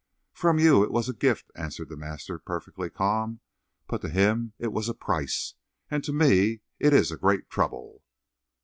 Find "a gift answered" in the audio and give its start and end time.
1.07-1.89